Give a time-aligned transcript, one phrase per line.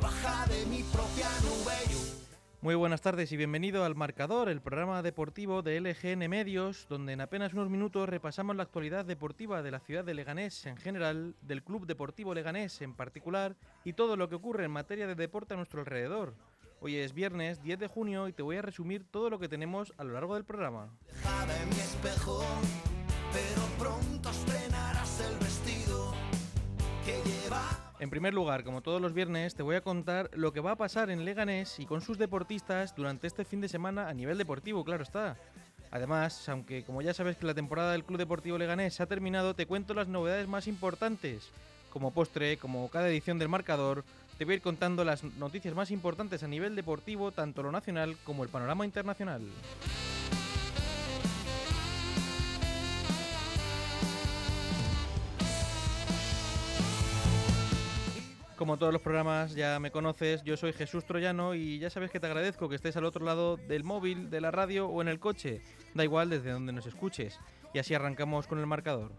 [0.00, 1.80] Baja de mi propia nube.
[2.62, 7.20] Muy buenas tardes y bienvenido al Marcador, el programa deportivo de LGN Medios, donde en
[7.20, 11.62] apenas unos minutos repasamos la actualidad deportiva de la ciudad de Leganés en general, del
[11.62, 15.56] Club Deportivo Leganés en particular y todo lo que ocurre en materia de deporte a
[15.56, 16.34] nuestro alrededor.
[16.80, 19.92] Hoy es viernes 10 de junio y te voy a resumir todo lo que tenemos
[19.96, 20.90] a lo largo del programa.
[21.46, 22.42] De mi espejo,
[23.32, 26.12] pero pronto estrenarás el vestido
[27.04, 27.89] que lleva.
[28.00, 30.76] En primer lugar, como todos los viernes, te voy a contar lo que va a
[30.76, 34.82] pasar en Leganés y con sus deportistas durante este fin de semana a nivel deportivo,
[34.86, 35.36] claro está.
[35.90, 39.66] Además, aunque como ya sabes que la temporada del Club Deportivo Leganés ha terminado, te
[39.66, 41.50] cuento las novedades más importantes.
[41.90, 44.02] Como postre, como cada edición del marcador,
[44.38, 48.16] te voy a ir contando las noticias más importantes a nivel deportivo, tanto lo nacional
[48.24, 49.42] como el panorama internacional.
[58.60, 62.20] Como todos los programas ya me conoces, yo soy Jesús Troyano y ya sabes que
[62.20, 65.18] te agradezco que estés al otro lado del móvil, de la radio o en el
[65.18, 65.62] coche,
[65.94, 67.40] da igual desde donde nos escuches.
[67.72, 69.12] Y así arrancamos con el marcador.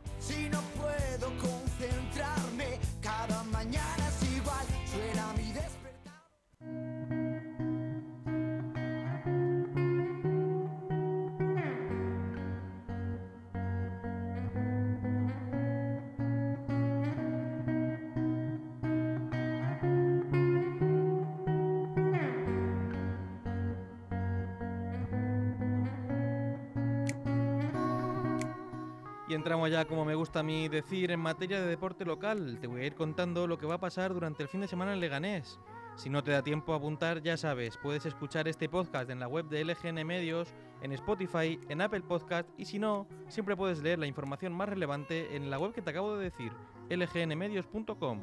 [29.32, 32.58] Y entramos ya, como me gusta a mí decir, en materia de deporte local.
[32.60, 34.92] Te voy a ir contando lo que va a pasar durante el fin de semana
[34.92, 35.58] en Leganés.
[35.96, 39.30] Si no te da tiempo a apuntar, ya sabes, puedes escuchar este podcast en la
[39.30, 44.00] web de LGN Medios, en Spotify, en Apple Podcast y si no, siempre puedes leer
[44.00, 46.52] la información más relevante en la web que te acabo de decir,
[46.90, 48.20] lgnmedios.com.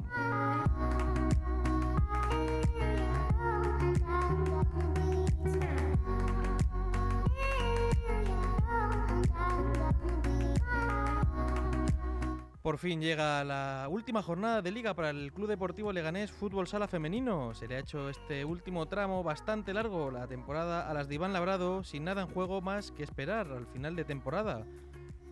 [12.69, 16.87] Por fin llega la última jornada de liga para el Club Deportivo Leganés Fútbol Sala
[16.87, 17.55] Femenino.
[17.55, 21.33] Se le ha hecho este último tramo bastante largo, la temporada a las de Iván
[21.33, 24.67] Labrado, sin nada en juego más que esperar al final de temporada.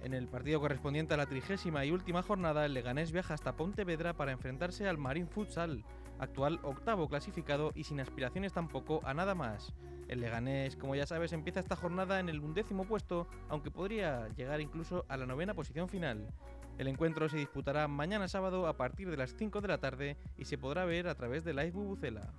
[0.01, 4.15] En el partido correspondiente a la trigésima y última jornada, el Leganés viaja hasta Pontevedra
[4.15, 5.85] para enfrentarse al Marín Futsal,
[6.17, 9.75] actual octavo clasificado y sin aspiraciones tampoco a nada más.
[10.07, 14.59] El Leganés, como ya sabes, empieza esta jornada en el undécimo puesto, aunque podría llegar
[14.59, 16.33] incluso a la novena posición final.
[16.77, 20.45] El encuentro se disputará mañana sábado a partir de las 5 de la tarde y
[20.45, 22.31] se podrá ver a través de Live Bubucela.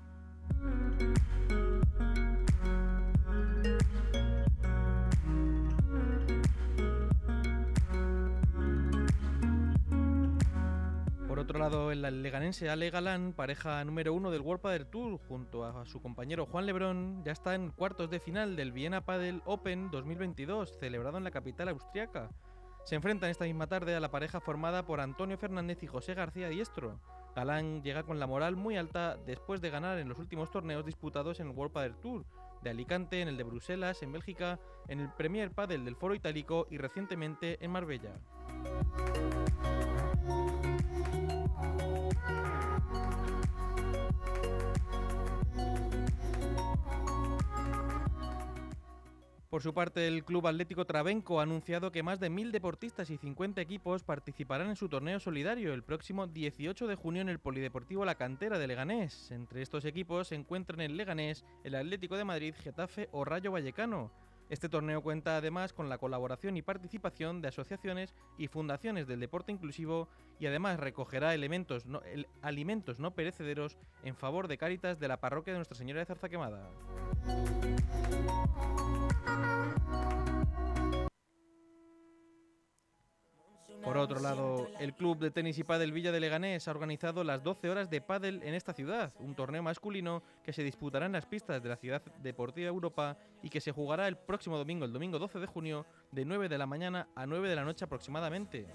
[11.26, 15.65] Por otro lado, el leganense Ale Galán, pareja número uno del World Padel Tour, junto
[15.65, 19.91] a su compañero Juan Lebrón, ya está en cuartos de final del Viena Padel Open
[19.91, 22.31] 2022, celebrado en la capital austriaca.
[22.88, 26.49] Se enfrentan esta misma tarde a la pareja formada por Antonio Fernández y José García
[26.49, 26.99] Diestro.
[27.37, 31.38] Galán llega con la moral muy alta después de ganar en los últimos torneos disputados
[31.38, 32.25] en el World Padel Tour,
[32.62, 36.66] de Alicante, en el de Bruselas, en Bélgica, en el Premier Padel del Foro Itálico
[36.71, 38.15] y recientemente en Marbella.
[49.50, 53.16] Por su parte, el Club Atlético Trabenco ha anunciado que más de mil deportistas y
[53.16, 58.04] 50 equipos participarán en su torneo solidario el próximo 18 de junio en el Polideportivo
[58.04, 59.30] La Cantera de Leganés.
[59.30, 64.10] Entre estos equipos se encuentran el Leganés, el Atlético de Madrid, Getafe o Rayo Vallecano.
[64.50, 69.50] Este torneo cuenta además con la colaboración y participación de asociaciones y fundaciones del deporte
[69.50, 70.08] inclusivo
[70.38, 75.78] y además recogerá alimentos no perecederos en favor de Cáritas de la parroquia de Nuestra
[75.78, 76.28] Señora de Zarza
[83.98, 87.70] otro lado, el club de tenis y pádel Villa de Leganés ha organizado las 12
[87.70, 91.62] horas de pádel en esta ciudad, un torneo masculino que se disputará en las pistas
[91.62, 95.38] de la ciudad deportiva Europa y que se jugará el próximo domingo, el domingo 12
[95.38, 98.66] de junio, de 9 de la mañana a 9 de la noche aproximadamente.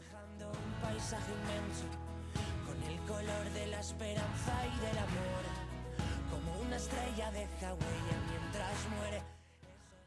[6.29, 8.22] Como una estrella deja huella.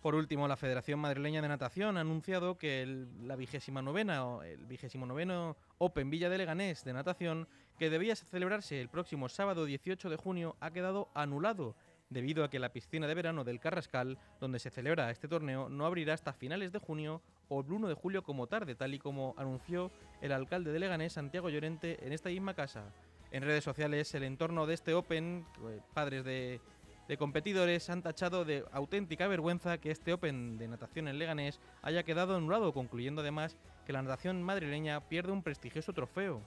[0.07, 4.65] Por último, la Federación Madrileña de Natación ha anunciado que el, la vigésima novena, el
[4.65, 10.09] vigésimo noveno Open Villa de Leganés de natación, que debía celebrarse el próximo sábado 18
[10.09, 11.75] de junio, ha quedado anulado
[12.09, 15.87] debido a que la piscina de verano del Carrascal, donde se celebra este torneo, no
[15.87, 19.35] abrirá hasta finales de junio o el 1 de julio como tarde, tal y como
[19.37, 22.93] anunció el alcalde de Leganés, Santiago Llorente, en esta misma casa.
[23.33, 26.61] En redes sociales, el entorno de este Open, eh, padres de,
[27.09, 32.03] de competidores han tachado de auténtica vergüenza que este Open de natación en Leganés haya
[32.03, 33.57] quedado anulado, concluyendo además
[33.87, 36.43] que la natación madrileña pierde un prestigioso trofeo.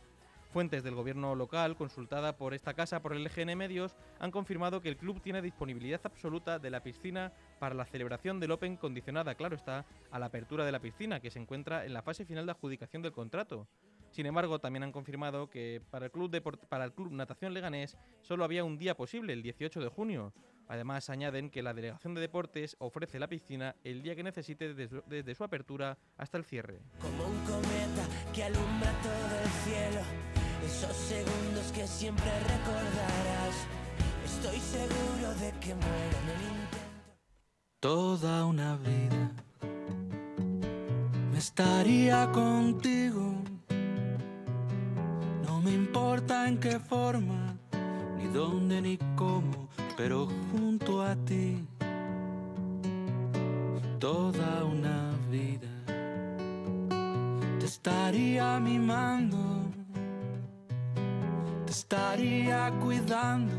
[0.51, 4.89] Fuentes del gobierno local, consultada por esta casa por el EGN Medios, han confirmado que
[4.89, 9.55] el club tiene disponibilidad absoluta de la piscina para la celebración del Open condicionada, claro
[9.55, 12.51] está, a la apertura de la piscina, que se encuentra en la fase final de
[12.51, 13.67] adjudicación del contrato.
[14.11, 18.43] Sin embargo, también han confirmado que para el Club, para el club Natación Leganés solo
[18.43, 20.33] había un día posible, el 18 de junio.
[20.67, 25.01] Además, añaden que la Delegación de Deportes ofrece la piscina el día que necesite desde,
[25.07, 26.81] desde su apertura hasta el cierre.
[27.01, 30.29] Como un cometa que alumbra todo el cielo
[30.65, 33.55] esos segundos que siempre recordarás.
[34.25, 36.77] Estoy seguro de que muero en el intento.
[37.79, 39.31] Toda una vida
[41.31, 43.28] me estaría contigo.
[45.89, 47.57] Importa en qué forma,
[48.15, 51.65] ni dónde ni cómo, pero junto a ti.
[53.97, 55.67] Toda una vida
[57.59, 59.39] te estaría mimando
[61.67, 63.53] estaría cuidando.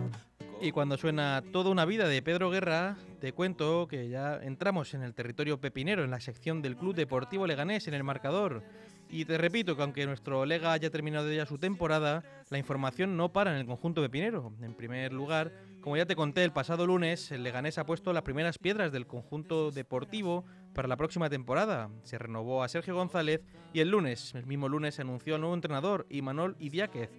[0.61, 5.03] Y cuando suena Toda una vida de Pedro Guerra, te cuento que ya entramos en
[5.03, 8.62] el territorio pepinero, en la sección del Club Deportivo Leganés, en el marcador.
[9.10, 13.32] Y te repito que aunque nuestro Lega haya terminado ya su temporada, la información no
[13.32, 14.52] para en el conjunto pepinero.
[14.62, 18.22] En primer lugar, como ya te conté el pasado lunes, el Leganés ha puesto las
[18.22, 21.90] primeras piedras del conjunto deportivo para la próxima temporada.
[22.04, 23.40] Se renovó a Sergio González
[23.72, 27.10] y el lunes, el mismo lunes, se anunció al nuevo entrenador, Imanol Idiáquez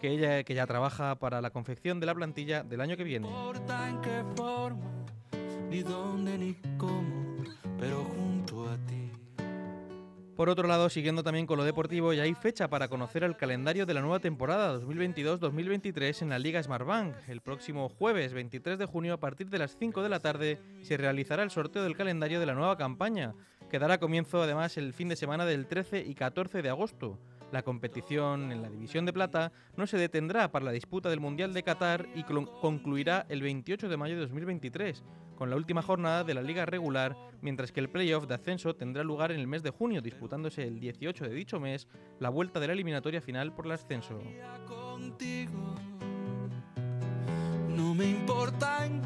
[0.00, 3.26] que ya trabaja para la confección de la plantilla del año que viene.
[10.36, 13.86] Por otro lado, siguiendo también con lo deportivo, ya hay fecha para conocer el calendario
[13.86, 17.14] de la nueva temporada 2022-2023 en la Liga Smartbank.
[17.28, 20.96] El próximo jueves 23 de junio a partir de las 5 de la tarde se
[20.96, 23.32] realizará el sorteo del calendario de la nueva campaña,
[23.70, 27.16] que dará comienzo además el fin de semana del 13 y 14 de agosto.
[27.54, 31.54] La competición en la División de Plata no se detendrá para la disputa del Mundial
[31.54, 35.04] de Qatar y concluirá el 28 de mayo de 2023,
[35.36, 39.04] con la última jornada de la liga regular, mientras que el playoff de ascenso tendrá
[39.04, 41.86] lugar en el mes de junio, disputándose el 18 de dicho mes
[42.18, 44.18] la vuelta de la eliminatoria final por el ascenso.
[47.68, 49.00] No me importa en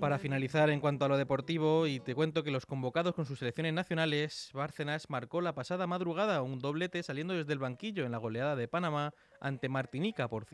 [0.00, 3.38] para finalizar, en cuanto a lo deportivo, y te cuento que los convocados con sus
[3.38, 8.18] selecciones nacionales, Bárcenas marcó la pasada madrugada un doblete saliendo desde el banquillo en la
[8.18, 10.46] goleada de Panamá ante Martinica, por,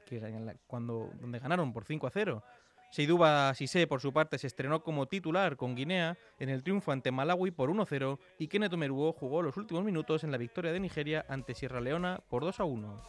[0.67, 2.43] cuando, donde ganaron por 5 a 0.
[2.91, 7.11] Seiduba Sise, por su parte, se estrenó como titular con Guinea en el triunfo ante
[7.11, 11.25] Malawi por 1-0 y Kenneth Omeruo jugó los últimos minutos en la victoria de Nigeria
[11.29, 13.01] ante Sierra Leona por 2-1.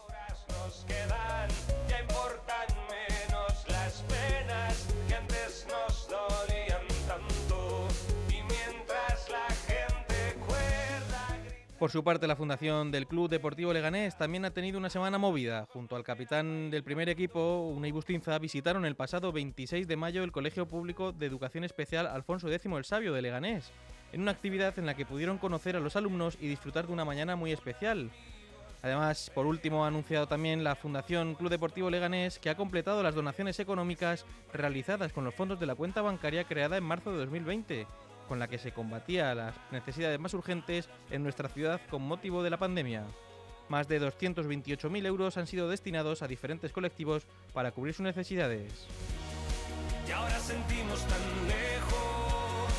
[11.84, 15.68] Por su parte, la fundación del Club Deportivo Leganés también ha tenido una semana movida.
[15.74, 20.32] Junto al capitán del primer equipo, Unai Bustinza, visitaron el pasado 26 de mayo el
[20.32, 23.70] Colegio Público de Educación Especial Alfonso X el Sabio de Leganés,
[24.14, 27.04] en una actividad en la que pudieron conocer a los alumnos y disfrutar de una
[27.04, 28.12] mañana muy especial.
[28.82, 33.14] Además, por último, ha anunciado también la Fundación Club Deportivo Leganés que ha completado las
[33.14, 37.88] donaciones económicas realizadas con los fondos de la cuenta bancaria creada en marzo de 2020
[38.28, 42.50] con la que se combatía las necesidades más urgentes en nuestra ciudad con motivo de
[42.50, 43.06] la pandemia.
[43.70, 48.88] Más de 228.000 euros han sido destinados a diferentes colectivos para cubrir sus necesidades.
[50.08, 52.74] Y ahora sentimos tan lejos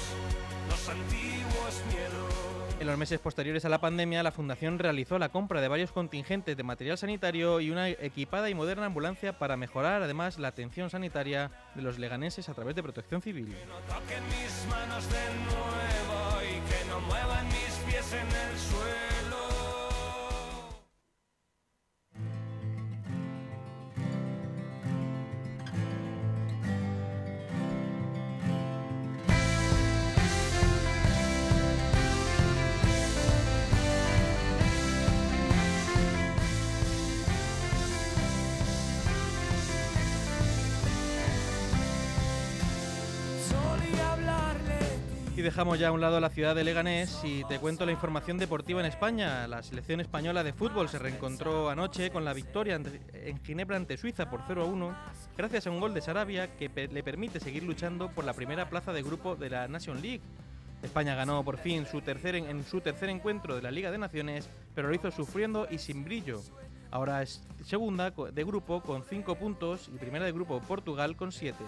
[0.68, 2.33] los antiguos miedos.
[2.80, 6.56] En los meses posteriores a la pandemia, la Fundación realizó la compra de varios contingentes
[6.56, 11.50] de material sanitario y una equipada y moderna ambulancia para mejorar además la atención sanitaria
[11.74, 13.46] de los leganenses a través de protección civil.
[13.46, 13.78] Que no
[45.44, 48.80] dejamos ya a un lado la ciudad de Leganés y te cuento la información deportiva
[48.80, 49.46] en España.
[49.46, 52.80] La selección española de fútbol se reencontró anoche con la victoria
[53.12, 54.96] en Ginebra ante Suiza por 0 a 1,
[55.36, 58.94] gracias a un gol de Sarabia que le permite seguir luchando por la primera plaza
[58.94, 60.22] de grupo de la Nation League.
[60.82, 64.48] España ganó por fin su tercer en su tercer encuentro de la Liga de Naciones,
[64.74, 66.40] pero lo hizo sufriendo y sin brillo.
[66.90, 71.58] Ahora es segunda de grupo con 5 puntos y primera de grupo Portugal con 7.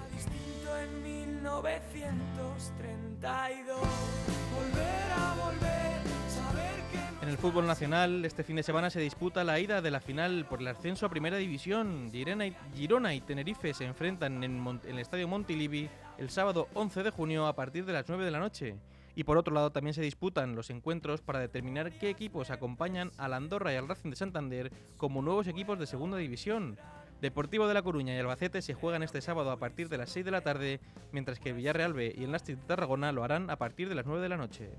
[7.22, 10.46] En el fútbol nacional, este fin de semana se disputa la ida de la final
[10.48, 12.10] por el ascenso a Primera División.
[12.12, 15.88] Girona y, Tenerife se enfrentan en, en el Estadio Montilivi
[16.18, 18.76] el sábado 11 de junio a partir de las 9 de la noche.
[19.14, 23.34] Y por otro lado también se disputan los encuentros para determinar qué equipos acompañan al
[23.34, 26.78] Andorra y al Racing de Santander como nuevos equipos de segunda división.
[27.20, 30.24] Deportivo de La Coruña y Albacete se juegan este sábado a partir de las 6
[30.24, 30.80] de la tarde,
[31.12, 34.04] mientras que Villarreal B y el Nastic de Tarragona lo harán a partir de las
[34.04, 34.70] 9 de la noche.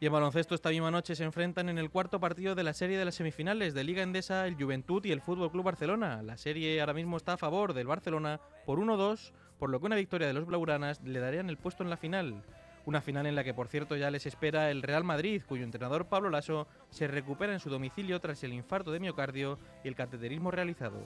[0.00, 2.98] Y en baloncesto esta misma noche se enfrentan en el cuarto partido de la serie
[2.98, 6.22] de las semifinales de Liga Endesa el Juventud y el Fútbol Club Barcelona.
[6.22, 9.96] La serie ahora mismo está a favor del Barcelona por 1-2, por lo que una
[9.96, 12.42] victoria de los blaugranas le darían el puesto en la final.
[12.86, 16.06] Una final en la que, por cierto, ya les espera el Real Madrid, cuyo entrenador
[16.06, 20.50] Pablo Lasso se recupera en su domicilio tras el infarto de miocardio y el cateterismo
[20.50, 21.00] realizado.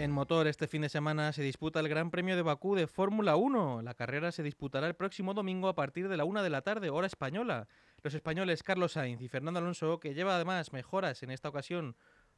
[0.00, 3.36] En motor, este fin de semana se disputa el Gran Premio de Bakú de Fórmula
[3.36, 3.82] 1.
[3.82, 6.88] La carrera se disputará el próximo domingo a partir de la una de la tarde,
[6.88, 7.68] hora española.
[8.02, 11.96] Los españoles Carlos Sainz y Fernando Alonso, que lleva además mejoras en esta ocasión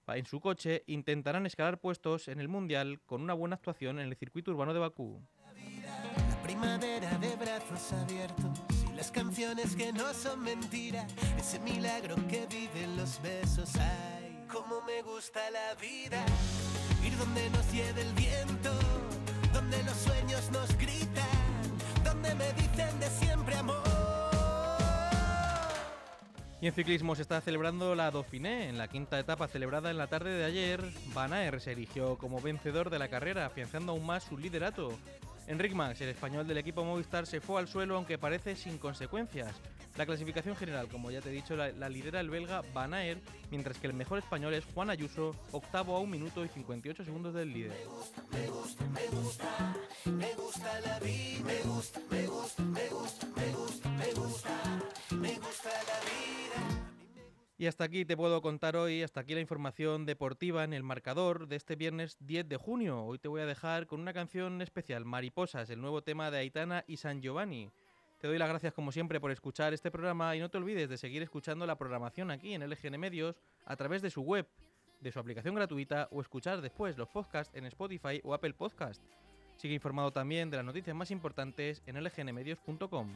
[0.09, 4.17] en su coche, intentarán escalar puestos en el Mundial con una buena actuación en el
[4.17, 5.23] circuito urbano de Bakú.
[6.29, 11.07] La primavera de brazos abiertos y las canciones que no son mentira,
[11.39, 13.77] ese milagro que viven los besos.
[13.77, 16.25] Ay, cómo me gusta la vida
[17.05, 18.71] ir donde nos lleve el viento,
[19.53, 21.25] donde los sueños nos gritan,
[22.05, 23.52] donde me dicen de siempre
[26.63, 28.69] Y en ciclismo se está celebrando la Dauphiné.
[28.69, 30.81] En la quinta etapa celebrada en la tarde de ayer,
[31.13, 34.97] Van Aert se erigió como vencedor de la carrera, afianzando aún más su liderato.
[35.49, 39.57] Enric Max, el español del equipo Movistar, se fue al suelo aunque parece sin consecuencias.
[39.97, 43.79] La clasificación general, como ya te he dicho, la, lidera el belga Van Aert, mientras
[43.79, 47.53] que el mejor español es Juan Ayuso, octavo a un minuto y 58 segundos del
[47.53, 47.73] líder.
[48.31, 52.63] Me gusta, me gusta, me gusta la vida, me gusta, me gusta,
[57.63, 61.47] Y hasta aquí te puedo contar hoy, hasta aquí la información deportiva en el marcador
[61.47, 63.05] de este viernes 10 de junio.
[63.05, 66.83] Hoy te voy a dejar con una canción especial, Mariposas, el nuevo tema de Aitana
[66.89, 67.71] y San Giovanni.
[68.21, 70.99] Te doy las gracias como siempre por escuchar este programa y no te olvides de
[70.99, 74.45] seguir escuchando la programación aquí en LGN Medios a través de su web,
[74.99, 79.01] de su aplicación gratuita o escuchar después los podcasts en Spotify o Apple Podcast.
[79.57, 83.09] Sigue informado también de las noticias más importantes en lgnmedios.com.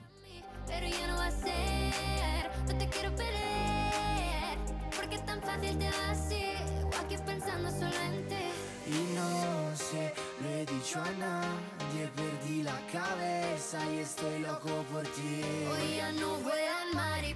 [8.87, 15.03] Y no sé, le he dicho a nadie, perdí la cabeza y estoy loco por
[15.03, 15.43] ti.
[15.73, 17.36] Hoy ya no vuelan mariposas,